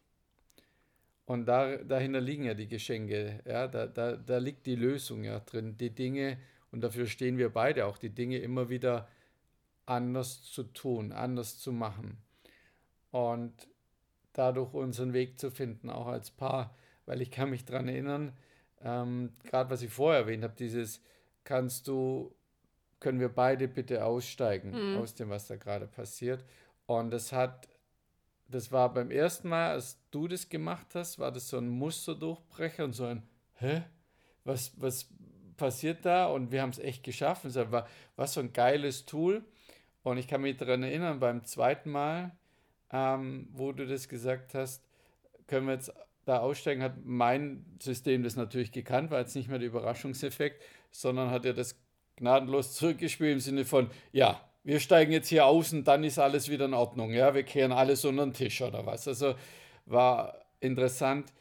Und 1.25 1.45
da, 1.45 1.77
dahinter 1.77 2.21
liegen 2.21 2.45
ja 2.45 2.53
die 2.53 2.67
Geschenke, 2.67 3.41
ja, 3.45 3.67
da, 3.67 3.85
da, 3.85 4.15
da 4.15 4.37
liegt 4.37 4.65
die 4.65 4.75
Lösung 4.75 5.23
ja 5.23 5.39
drin, 5.41 5.77
die 5.77 5.93
Dinge, 5.93 6.37
und 6.71 6.81
dafür 6.81 7.05
stehen 7.07 7.37
wir 7.37 7.49
beide 7.49 7.85
auch, 7.85 7.97
die 7.97 8.09
Dinge 8.09 8.37
immer 8.39 8.69
wieder 8.69 9.07
anders 9.85 10.43
zu 10.43 10.63
tun, 10.63 11.11
anders 11.11 11.59
zu 11.59 11.71
machen. 11.71 12.17
Und 13.11 13.67
dadurch 14.33 14.73
unseren 14.73 15.13
Weg 15.13 15.39
zu 15.39 15.49
finden, 15.49 15.89
auch 15.89 16.07
als 16.07 16.29
Paar. 16.31 16.75
Weil 17.05 17.21
ich 17.21 17.31
kann 17.31 17.49
mich 17.49 17.65
daran 17.65 17.87
erinnern, 17.87 18.33
ähm, 18.83 19.33
gerade 19.43 19.69
was 19.69 19.81
ich 19.81 19.91
vorher 19.91 20.21
erwähnt 20.21 20.43
habe, 20.43 20.55
dieses, 20.57 21.01
kannst 21.43 21.87
du 21.87 22.33
können 22.99 23.19
wir 23.19 23.29
beide 23.29 23.67
bitte 23.67 24.03
aussteigen 24.03 24.71
mhm. 24.71 24.97
aus 24.97 25.13
dem, 25.13 25.29
was 25.29 25.47
da 25.47 25.55
gerade 25.55 25.87
passiert. 25.87 26.43
Und 26.85 27.11
das 27.11 27.31
hat, 27.31 27.67
das 28.47 28.71
war 28.71 28.93
beim 28.93 29.11
ersten 29.11 29.49
Mal, 29.49 29.71
als 29.71 29.99
du 30.11 30.27
das 30.27 30.49
gemacht 30.49 30.87
hast, 30.93 31.19
war 31.19 31.31
das 31.31 31.49
so 31.49 31.57
ein 31.57 31.69
Musterdurchbrecher 31.69 32.83
und 32.83 32.93
so 32.93 33.05
ein, 33.05 33.23
hä? 33.55 33.83
Was, 34.43 34.71
was 34.77 35.09
passiert 35.57 36.05
da? 36.05 36.27
Und 36.27 36.51
wir 36.51 36.61
haben 36.61 36.69
es 36.69 36.79
echt 36.79 37.03
geschafft. 37.03 37.45
Es 37.45 37.55
war, 37.55 37.87
war 38.15 38.27
so 38.27 38.39
ein 38.39 38.53
geiles 38.53 39.05
Tool. 39.05 39.43
Und 40.03 40.17
ich 40.17 40.27
kann 40.27 40.41
mich 40.41 40.55
daran 40.55 40.83
erinnern, 40.83 41.19
beim 41.19 41.43
zweiten 41.43 41.91
Mal, 41.91 42.31
ähm, 42.91 43.49
wo 43.51 43.73
du 43.73 43.85
das 43.85 44.07
gesagt 44.07 44.53
hast, 44.53 44.81
können 45.47 45.67
wir 45.67 45.73
jetzt 45.73 45.91
da 46.27 46.39
aussteigen, 46.39 46.83
hat 46.83 47.05
mein 47.05 47.65
System 47.81 48.23
das 48.23 48.35
natürlich 48.35 48.71
gekannt, 48.71 49.11
war 49.11 49.19
jetzt 49.19 49.35
nicht 49.35 49.47
mehr 49.47 49.59
der 49.59 49.69
Überraschungseffekt, 49.69 50.61
sondern 50.91 51.31
hat 51.31 51.45
ja 51.45 51.53
das 51.53 51.79
gnadenlos 52.17 52.73
zurückgespielt 52.73 53.33
im 53.33 53.39
Sinne 53.39 53.63
von, 53.63 53.89
ja, 54.11 54.41
wir 54.63 54.81
steigen 54.81 55.13
jetzt 55.13 55.29
hier 55.29 55.45
aus 55.45 55.71
und 55.71 55.85
dann 55.87 56.03
ist 56.03 56.19
alles 56.19 56.49
wieder 56.49 56.65
in 56.65 56.73
Ordnung. 56.73 57.13
Ja, 57.13 57.33
wir 57.33 57.43
kehren 57.43 57.71
alles 57.71 58.03
unter 58.03 58.25
den 58.25 58.33
Tisch 58.33 58.61
oder 58.61 58.85
was. 58.85 59.07
Also 59.07 59.35
war 59.85 60.37
interessant, 60.59 61.31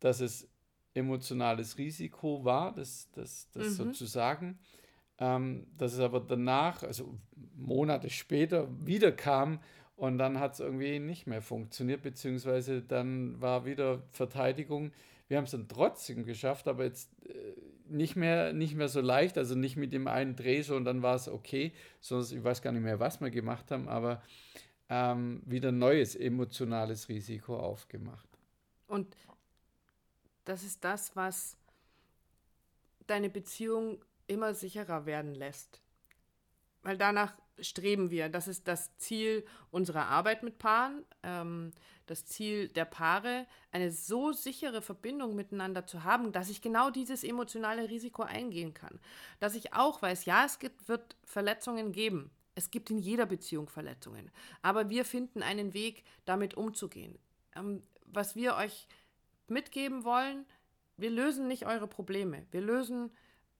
dass 0.00 0.20
es 0.20 0.48
emotionales 0.92 1.78
Risiko 1.78 2.44
war, 2.44 2.74
das, 2.74 3.08
das, 3.12 3.48
das 3.52 3.66
mhm. 3.68 3.70
sozusagen. 3.70 4.58
Ähm, 5.18 5.68
dass 5.78 5.92
es 5.92 6.00
aber 6.00 6.18
danach, 6.18 6.82
also 6.82 7.16
Monate 7.54 8.10
später, 8.10 8.66
wieder 8.84 9.12
kam 9.12 9.60
und 9.96 10.18
dann 10.18 10.40
hat 10.40 10.54
es 10.54 10.60
irgendwie 10.60 10.98
nicht 10.98 11.26
mehr 11.26 11.42
funktioniert, 11.42 12.02
beziehungsweise 12.02 12.82
dann 12.82 13.40
war 13.40 13.64
wieder 13.64 14.02
Verteidigung. 14.10 14.92
Wir 15.28 15.36
haben 15.36 15.44
es 15.44 15.52
dann 15.52 15.68
trotzdem 15.68 16.24
geschafft, 16.24 16.68
aber 16.68 16.84
jetzt 16.84 17.10
äh, 17.26 17.54
nicht 17.88 18.16
mehr, 18.16 18.52
nicht 18.52 18.74
mehr 18.74 18.88
so 18.88 19.00
leicht, 19.00 19.38
also 19.38 19.54
nicht 19.54 19.76
mit 19.76 19.92
dem 19.92 20.08
einen 20.08 20.34
Dreh 20.34 20.62
so 20.62 20.76
und 20.76 20.84
dann 20.84 21.02
war 21.02 21.14
es 21.14 21.28
okay, 21.28 21.72
sondern 22.00 22.38
ich 22.38 22.44
weiß 22.44 22.62
gar 22.62 22.72
nicht 22.72 22.82
mehr, 22.82 23.00
was 23.00 23.20
wir 23.20 23.30
gemacht 23.30 23.70
haben, 23.70 23.88
aber 23.88 24.22
ähm, 24.88 25.42
wieder 25.46 25.72
neues 25.72 26.14
emotionales 26.14 27.08
Risiko 27.08 27.58
aufgemacht. 27.58 28.28
Und 28.86 29.16
das 30.44 30.64
ist 30.64 30.84
das, 30.84 31.14
was 31.16 31.56
deine 33.06 33.30
Beziehung 33.30 34.02
immer 34.26 34.54
sicherer 34.54 35.06
werden 35.06 35.34
lässt. 35.34 35.81
Weil 36.82 36.98
danach 36.98 37.34
streben 37.60 38.10
wir. 38.10 38.28
Das 38.28 38.48
ist 38.48 38.66
das 38.68 38.96
Ziel 38.98 39.44
unserer 39.70 40.06
Arbeit 40.06 40.42
mit 40.42 40.58
Paaren, 40.58 41.04
ähm, 41.22 41.72
das 42.06 42.26
Ziel 42.26 42.68
der 42.68 42.84
Paare, 42.84 43.46
eine 43.70 43.90
so 43.92 44.32
sichere 44.32 44.82
Verbindung 44.82 45.34
miteinander 45.34 45.86
zu 45.86 46.04
haben, 46.04 46.32
dass 46.32 46.50
ich 46.50 46.60
genau 46.60 46.90
dieses 46.90 47.24
emotionale 47.24 47.88
Risiko 47.88 48.22
eingehen 48.22 48.74
kann. 48.74 48.98
Dass 49.38 49.54
ich 49.54 49.74
auch 49.74 50.02
weiß, 50.02 50.24
ja, 50.24 50.44
es 50.44 50.58
gibt, 50.58 50.88
wird 50.88 51.16
Verletzungen 51.24 51.92
geben. 51.92 52.30
Es 52.54 52.70
gibt 52.70 52.90
in 52.90 52.98
jeder 52.98 53.26
Beziehung 53.26 53.68
Verletzungen. 53.68 54.30
Aber 54.60 54.90
wir 54.90 55.04
finden 55.04 55.42
einen 55.42 55.72
Weg, 55.74 56.04
damit 56.24 56.54
umzugehen. 56.54 57.18
Ähm, 57.56 57.82
was 58.04 58.36
wir 58.36 58.56
euch 58.56 58.88
mitgeben 59.48 60.04
wollen, 60.04 60.44
wir 60.96 61.10
lösen 61.10 61.48
nicht 61.48 61.66
eure 61.66 61.86
Probleme. 61.86 62.46
Wir 62.50 62.60
lösen, 62.60 63.10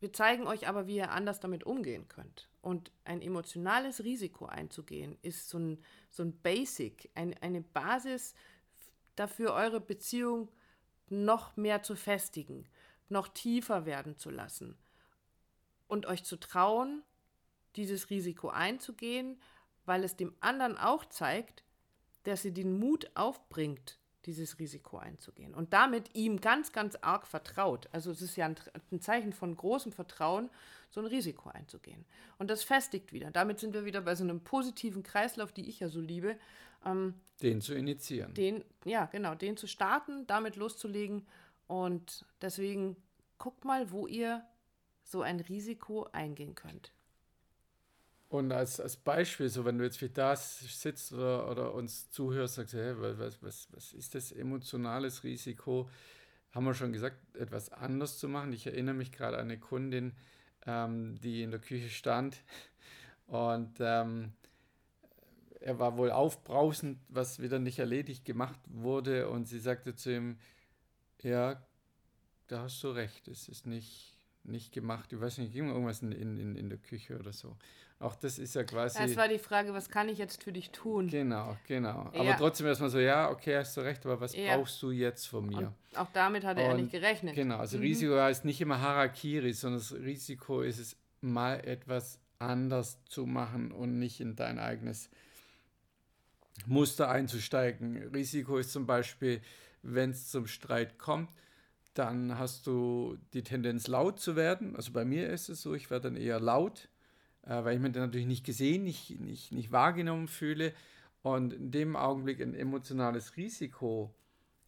wir 0.03 0.13
zeigen 0.13 0.49
euch 0.49 0.67
aber, 0.67 0.89
wie 0.89 0.97
ihr 0.97 1.13
anders 1.13 1.39
damit 1.39 1.63
umgehen 1.63 2.09
könnt. 2.09 2.49
Und 2.61 2.91
ein 3.05 3.23
emotionales 3.23 4.03
Risiko 4.03 4.47
einzugehen, 4.47 5.17
ist 5.23 5.49
so 5.49 5.61
ein, 5.61 5.85
so 6.11 6.25
ein 6.25 6.37
Basic, 6.41 7.09
ein, 7.15 7.41
eine 7.41 7.61
Basis 7.61 8.35
dafür, 9.15 9.53
eure 9.53 9.81
Beziehung 9.81 10.51
noch 11.09 11.57
mehr 11.57 11.85
zu 11.85 11.95
festigen, 11.95 12.69
noch 13.09 13.29
tiefer 13.29 13.87
werden 13.87 14.17
zu 14.17 14.31
lassen 14.31 14.77
und 15.87 16.07
euch 16.07 16.25
zu 16.25 16.37
trauen, 16.37 17.05
dieses 17.77 18.11
Risiko 18.11 18.49
einzugehen, 18.49 19.41
weil 19.85 20.03
es 20.03 20.17
dem 20.17 20.35
anderen 20.41 20.79
auch 20.79 21.05
zeigt, 21.05 21.63
dass 22.25 22.45
ihr 22.45 22.53
den 22.53 22.77
Mut 22.77 23.09
aufbringt, 23.15 24.01
dieses 24.26 24.59
Risiko 24.59 24.99
einzugehen 24.99 25.55
und 25.55 25.73
damit 25.73 26.14
ihm 26.14 26.41
ganz, 26.41 26.73
ganz 26.73 26.97
arg 26.97 27.26
vertraut. 27.26 27.88
Also 27.93 28.11
es 28.11 28.23
ist 28.23 28.37
ja 28.37 28.47
ein, 28.47 28.57
ein 28.91 29.00
Zeichen 29.00 29.33
von 29.33 29.57
großem 29.57 29.93
Vertrauen 29.93 30.49
so 30.91 31.00
ein 31.00 31.07
Risiko 31.07 31.49
einzugehen. 31.49 32.05
Und 32.38 32.50
das 32.50 32.62
festigt 32.62 33.12
wieder. 33.12 33.31
Damit 33.31 33.59
sind 33.59 33.75
wir 33.75 33.85
wieder 33.85 34.02
bei 34.02 34.14
so 34.14 34.25
einem 34.25 34.41
positiven 34.41 35.02
Kreislauf, 35.02 35.52
die 35.52 35.69
ich 35.69 35.81
ja 35.81 35.88
so 35.88 36.00
liebe. 36.00 36.37
Ähm, 36.85 37.14
den 37.41 37.61
zu 37.61 37.75
initiieren. 37.75 38.35
Den, 38.35 38.64
ja, 38.85 39.07
genau, 39.07 39.35
den 39.35 39.57
zu 39.57 39.67
starten, 39.67 40.26
damit 40.26 40.57
loszulegen. 40.57 41.26
Und 41.67 42.25
deswegen 42.43 42.97
guckt 43.38 43.64
mal, 43.64 43.91
wo 43.91 44.07
ihr 44.07 44.45
so 45.02 45.23
ein 45.23 45.41
Risiko 45.41 46.09
eingehen 46.12 46.55
könnt. 46.55 46.93
Und 48.33 48.51
als, 48.51 48.81
als 48.81 48.97
Beispiel, 48.97 49.51
so 49.51 49.67
wenn 49.67 49.77
du 49.77 49.85
jetzt 49.85 50.01
wie 50.01 50.09
da 50.09 50.35
sitzt 50.35 51.12
oder, 51.12 51.51
oder 51.51 51.75
uns 51.75 52.11
zuhörst, 52.11 52.55
sagst, 52.55 52.73
hey, 52.73 52.95
was, 52.97 53.43
was, 53.43 53.69
was 53.73 53.93
ist 53.93 54.15
das 54.15 54.33
emotionales 54.33 55.23
Risiko? 55.23 55.91
Haben 56.53 56.65
wir 56.65 56.73
schon 56.73 56.95
gesagt, 56.95 57.19
etwas 57.37 57.71
anders 57.71 58.17
zu 58.17 58.29
machen. 58.29 58.55
Ich 58.55 58.67
erinnere 58.67 58.95
mich 58.95 59.12
gerade 59.12 59.37
an 59.37 59.51
eine 59.51 59.59
Kundin, 59.59 60.15
ähm, 60.65 61.21
die 61.21 61.43
in 61.43 61.51
der 61.51 61.61
Küche 61.61 61.91
stand. 61.91 62.43
Und 63.27 63.77
ähm, 63.81 64.33
er 65.61 65.79
war 65.79 65.99
wohl 65.99 66.11
aufbrausend, 66.11 67.01
was 67.11 67.39
wieder 67.39 67.59
nicht 67.59 67.81
erledigt 67.81 68.25
gemacht 68.25 68.61
wurde. 68.65 69.29
Und 69.29 69.45
sie 69.45 69.59
sagte 69.59 69.95
zu 69.95 70.11
ihm, 70.11 70.39
ja, 71.21 71.62
da 72.47 72.62
hast 72.62 72.83
du 72.83 72.93
recht, 72.93 73.29
es 73.29 73.51
ist 73.51 73.67
nicht, 73.67 74.17
nicht 74.45 74.73
gemacht. 74.73 75.13
Ich 75.13 75.21
weiß 75.21 75.39
nicht, 75.39 75.53
ging 75.53 75.69
irgendwas 75.69 76.03
in, 76.03 76.13
in, 76.13 76.57
in 76.57 76.69
der 76.69 76.79
Küche 76.79 77.19
oder 77.19 77.33
so. 77.33 77.57
Auch 78.03 78.17
das 78.17 78.39
ist 78.41 78.55
ja 78.55 78.65
quasi. 78.65 78.99
Es 79.01 79.17
war 79.17 79.29
die 79.29 79.39
Frage, 79.39 79.73
was 79.75 79.89
kann 79.89 80.09
ich 80.09 80.19
jetzt 80.19 80.43
für 80.43 80.53
dich 80.53 80.71
tun? 80.71 81.07
Genau, 81.07 81.57
genau. 81.69 82.11
Ja. 82.13 82.21
Aber 82.21 82.37
trotzdem 82.37 82.67
erstmal 82.67 82.91
so, 82.91 82.99
ja, 82.99 83.31
okay, 83.31 83.57
hast 83.57 83.77
du 83.77 83.81
recht, 83.81 84.05
aber 84.05 84.21
was 84.21 84.35
ja. 84.35 84.57
brauchst 84.57 84.83
du 84.83 84.91
jetzt 84.91 85.27
von 85.27 85.47
mir? 85.47 85.73
Und 85.93 85.97
auch 85.97 86.09
damit 86.13 86.45
hat 86.45 86.59
er 86.59 86.73
Und, 86.73 86.81
nicht 86.81 86.91
gerechnet. 86.91 87.37
Genau, 87.37 87.59
also 87.59 87.77
mhm. 87.77 87.85
Risiko 87.85 88.19
heißt 88.19 88.45
nicht 88.45 88.61
immer 88.61 88.81
Harakiri, 88.81 89.53
sondern 89.53 89.81
das 89.81 89.93
Risiko 89.93 90.63
ist 90.63 90.81
es, 90.81 90.97
mal 91.21 91.61
etwas 91.65 92.19
anders 92.41 92.99
zu 93.05 93.25
machen 93.25 93.71
und 93.71 94.01
nicht 94.01 94.21
in 94.21 94.35
dein 94.35 94.59
eigenes 94.59 95.09
Muster 96.67 97.09
einzusteigen. 97.09 98.11
Risiko 98.13 98.59
ist 98.59 98.73
zum 98.73 98.87
Beispiel, 98.87 99.41
wenn 99.83 100.11
es 100.11 100.29
zum 100.29 100.49
Streit 100.49 100.99
kommt, 100.99 101.31
dann 101.95 102.39
hast 102.39 102.67
du 102.67 103.19
die 103.35 103.43
Tendenz 103.43 103.87
laut 103.87 104.19
zu 104.19 104.37
werden. 104.37 104.77
Also 104.77 104.93
bei 104.93 105.05
mir 105.05 105.29
ist 105.29 105.49
es 105.49 105.63
so, 105.63 105.75
ich 105.75 105.91
werde 105.91 106.11
dann 106.11 106.17
eher 106.17 106.41
laut, 106.41 106.89
äh, 107.43 107.65
weil 107.65 107.77
ich 107.77 107.81
mich 107.81 107.93
dann 107.93 108.03
natürlich 108.03 108.27
nicht 108.27 108.45
gesehen, 108.45 108.85
nicht, 108.85 109.21
nicht, 109.21 109.53
nicht 109.53 109.73
wahrgenommen 109.73 110.29
fühle. 110.29 110.73
Und 111.23 111.53
in 111.53 111.71
dem 111.71 111.97
Augenblick 111.97 112.41
ein 112.41 112.55
emotionales 112.55 113.37
Risiko 113.37 114.15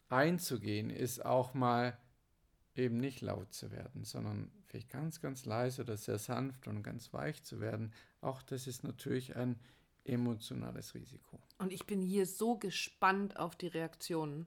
einzugehen, 0.09 0.89
ist 0.89 1.25
auch 1.25 1.53
mal 1.53 1.97
eben 2.75 2.97
nicht 2.97 3.21
laut 3.21 3.53
zu 3.53 3.71
werden, 3.71 4.03
sondern 4.03 4.51
vielleicht 4.67 4.89
ganz, 4.89 5.21
ganz 5.21 5.45
leise 5.45 5.81
oder 5.81 5.97
sehr 5.97 6.19
sanft 6.19 6.67
und 6.67 6.83
ganz 6.83 7.13
weich 7.13 7.43
zu 7.43 7.59
werden. 7.59 7.93
Auch 8.21 8.41
das 8.41 8.67
ist 8.67 8.83
natürlich 8.83 9.35
ein 9.35 9.59
emotionales 10.03 10.93
Risiko. 10.93 11.39
Und 11.57 11.73
ich 11.73 11.85
bin 11.85 12.01
hier 12.01 12.25
so 12.25 12.57
gespannt 12.57 13.37
auf 13.37 13.55
die 13.55 13.67
Reaktionen. 13.67 14.45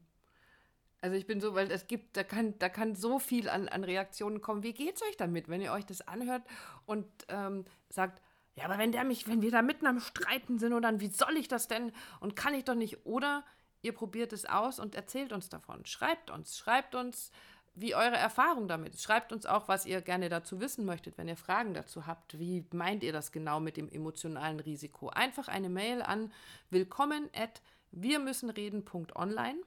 Also 1.01 1.17
ich 1.17 1.27
bin 1.27 1.41
so, 1.41 1.55
weil 1.55 1.71
es 1.71 1.87
gibt, 1.87 2.17
da 2.17 2.25
kann, 2.25 2.59
da 2.59 2.69
kann 2.69 2.97
so 2.97 3.19
viel 3.19 3.49
an, 3.49 3.69
an 3.69 3.85
Reaktionen 3.85 4.41
kommen. 4.41 4.63
Wie 4.63 4.73
geht's 4.73 5.03
euch 5.03 5.17
damit, 5.17 5.49
wenn 5.49 5.61
ihr 5.61 5.73
euch 5.73 5.87
das 5.87 6.07
anhört 6.07 6.43
und 6.87 7.07
ähm, 7.29 7.65
sagt, 7.89 8.21
ja, 8.57 8.65
aber 8.65 8.79
wenn 8.79 8.91
der 8.91 9.05
mich, 9.05 9.29
wenn 9.29 9.41
wir 9.41 9.53
da 9.53 9.63
mitten 9.63 9.87
am 9.87 10.01
Streiten 10.01 10.59
sind 10.59 10.73
und 10.73 10.83
dann, 10.83 11.01
wie 11.01 11.09
soll 11.09 11.37
ich 11.37 11.47
das 11.47 11.69
denn? 11.69 11.93
Und 12.19 12.35
kann 12.35 12.55
ich 12.55 12.65
doch 12.65 12.75
nicht. 12.75 13.07
Oder 13.07 13.45
ihr 13.83 13.93
probiert 13.93 14.33
es 14.33 14.45
aus 14.45 14.81
und 14.81 14.97
erzählt 14.97 15.33
uns 15.33 15.49
davon. 15.49 15.87
Schreibt 15.87 16.31
uns, 16.31 16.59
schreibt 16.59 16.97
uns, 16.97 17.31
wie 17.77 17.95
eure 17.95 18.17
Erfahrung 18.17 18.67
damit 18.67 18.95
ist. 18.95 19.05
Schreibt 19.05 19.33
uns 19.33 19.47
auch, 19.47 19.69
was 19.69 19.87
ihr 19.87 20.01
gerne 20.01 20.29
dazu 20.29 20.61
wissen 20.61 20.85
möchtet, 20.85 21.17
wenn 21.17 21.29
ihr 21.29 21.37
Fragen 21.37 21.75
dazu 21.75 22.09
habt. 22.09 22.41
Wie 22.41 22.65
meint 22.73 23.05
ihr 23.05 23.13
das 23.13 23.31
genau 23.31 23.61
mit 23.61 23.77
dem 23.77 23.89
emotionalen 23.89 24.59
Risiko? 24.59 25.11
Einfach 25.11 25.47
eine 25.47 25.69
Mail 25.69 26.03
an 26.03 26.33
willkommen 26.71 27.31
at 27.33 27.63
wirmüssenreden.online 27.93 29.59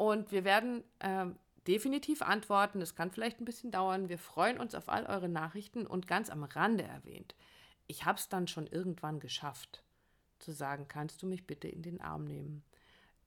und 0.00 0.32
wir 0.32 0.44
werden 0.44 0.82
äh, 1.00 1.26
definitiv 1.66 2.22
antworten. 2.22 2.80
Es 2.80 2.94
kann 2.94 3.10
vielleicht 3.10 3.38
ein 3.38 3.44
bisschen 3.44 3.70
dauern. 3.70 4.08
Wir 4.08 4.16
freuen 4.16 4.58
uns 4.58 4.74
auf 4.74 4.88
all 4.88 5.04
eure 5.04 5.28
Nachrichten 5.28 5.86
und 5.86 6.06
ganz 6.06 6.30
am 6.30 6.42
Rande 6.42 6.84
erwähnt. 6.84 7.34
Ich 7.86 8.06
habe 8.06 8.16
es 8.16 8.30
dann 8.30 8.48
schon 8.48 8.66
irgendwann 8.66 9.20
geschafft, 9.20 9.84
zu 10.38 10.52
sagen, 10.52 10.88
kannst 10.88 11.22
du 11.22 11.26
mich 11.26 11.46
bitte 11.46 11.68
in 11.68 11.82
den 11.82 12.00
Arm 12.00 12.24
nehmen. 12.24 12.64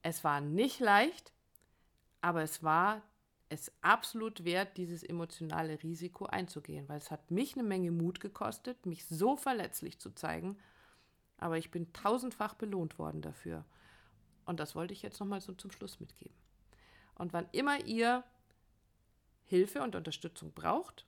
Es 0.02 0.24
war 0.24 0.42
nicht 0.42 0.80
leicht, 0.80 1.32
aber 2.22 2.42
es 2.42 2.64
war 2.64 3.04
es 3.50 3.72
absolut 3.84 4.44
wert, 4.44 4.76
dieses 4.78 5.04
emotionale 5.04 5.84
Risiko 5.84 6.26
einzugehen, 6.26 6.90
weil 6.90 6.98
es 6.98 7.12
hat 7.12 7.30
mich 7.30 7.54
eine 7.54 7.62
Menge 7.62 7.92
Mut 7.92 8.20
gekostet, 8.20 8.88
mich 8.88 9.06
so 9.06 9.38
verletzlich 9.38 10.00
zu 10.00 10.10
zeigen, 10.10 10.58
aber 11.38 11.60
ich 11.60 11.70
bin 11.70 11.94
tausendfach 11.94 12.56
belohnt 12.56 12.98
worden 12.98 13.22
dafür. 13.22 13.64
Und 14.46 14.60
das 14.60 14.74
wollte 14.74 14.96
ich 14.96 15.04
jetzt 15.04 15.20
nochmal 15.20 15.40
so 15.40 15.54
zum 15.54 15.70
Schluss 15.70 16.00
mitgeben. 16.00 16.43
Und 17.16 17.34
wann 17.34 17.48
immer 17.52 17.86
ihr 17.86 18.24
Hilfe 19.46 19.82
und 19.82 19.96
Unterstützung 19.96 20.54
braucht, 20.54 21.06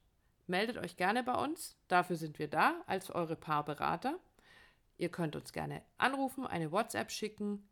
meldet 0.47 0.77
euch 0.77 0.97
gerne 0.97 1.23
bei 1.23 1.35
uns. 1.35 1.77
Dafür 1.87 2.15
sind 2.15 2.39
wir 2.39 2.47
da 2.47 2.81
als 2.85 3.09
eure 3.09 3.35
Paarberater. 3.35 4.19
Ihr 4.97 5.09
könnt 5.09 5.35
uns 5.35 5.51
gerne 5.51 5.81
anrufen, 5.97 6.45
eine 6.45 6.71
WhatsApp 6.71 7.11
schicken, 7.11 7.67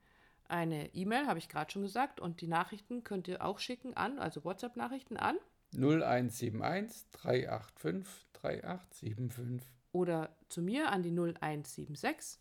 eine 0.48 0.94
E-Mail, 0.94 1.28
habe 1.28 1.40
ich 1.40 1.48
gerade 1.48 1.72
schon 1.72 1.84
gesagt, 1.84 2.20
und 2.20 2.42
die 2.42 2.48
Nachrichten 2.48 3.04
könnt 3.04 3.28
ihr 3.28 3.44
auch 3.44 3.60
schicken 3.60 3.96
an, 3.96 4.20
also 4.20 4.44
WhatsApp-Nachrichten 4.44 5.18
an 5.18 5.38
0171 5.76 7.06
385 7.14 8.28
3875 8.34 9.68
oder 9.94 10.36
zu 10.50 10.62
mir 10.62 10.92
an 10.92 11.02
die 11.02 11.12
0176 11.12 12.40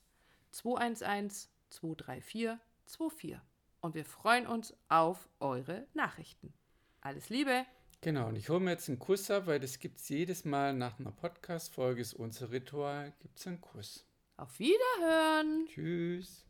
211 0.51 1.49
234 1.71 2.59
24 2.87 3.39
und 3.83 3.95
wir 3.95 4.07
freuen 4.07 4.47
uns 4.47 4.75
auf 4.89 5.29
eure 5.41 5.87
Nachrichten. 5.93 6.55
Alles 7.03 7.29
Liebe! 7.29 7.67
Genau, 8.01 8.29
und 8.29 8.37
ich 8.37 8.49
hole 8.49 8.61
mir 8.61 8.71
jetzt 8.71 8.89
einen 8.89 8.99
Kuss 8.99 9.31
ab, 9.31 9.47
weil 9.47 9.61
das 9.61 9.79
gibt 9.79 10.01
es 10.01 10.09
jedes 10.09 10.45
Mal 10.45 10.73
nach 10.73 10.99
einer 10.99 11.13
Podcast-Folge, 11.13 12.01
ist 12.01 12.15
unser 12.15 12.51
Ritual, 12.51 13.13
gibt 13.21 13.39
es 13.39 13.47
einen 13.47 13.61
Kuss. 13.61 14.07
Auf 14.37 14.59
Wiederhören! 14.59 15.67
Tschüss! 15.67 16.47